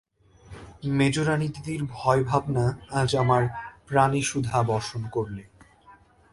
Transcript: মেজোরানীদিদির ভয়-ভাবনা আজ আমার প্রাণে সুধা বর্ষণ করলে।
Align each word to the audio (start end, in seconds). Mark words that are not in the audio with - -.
মেজোরানীদিদির 0.89 1.81
ভয়-ভাবনা 1.89 2.65
আজ 2.91 3.15
আমার 3.15 3.43
প্রাণে 3.87 4.21
সুধা 4.21 4.63
বর্ষণ 4.63 5.03
করলে। 5.07 5.43